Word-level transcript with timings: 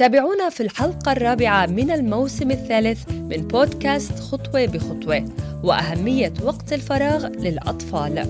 تابعونا 0.00 0.48
في 0.48 0.62
الحلقة 0.62 1.12
الرابعة 1.12 1.66
من 1.66 1.90
الموسم 1.90 2.50
الثالث 2.50 3.10
من 3.10 3.48
بودكاست 3.48 4.18
خطوة 4.18 4.66
بخطوة 4.66 5.24
وأهمية 5.64 6.32
وقت 6.42 6.72
الفراغ 6.72 7.26
للأطفال. 7.26 8.26